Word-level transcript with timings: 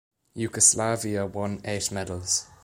Yugoslavia 0.33 1.27
won 1.27 1.61
eight 1.63 1.91
medals. 1.91 2.47